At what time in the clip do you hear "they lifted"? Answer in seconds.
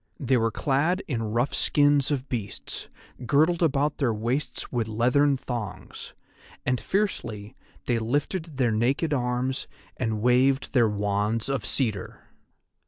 7.85-8.57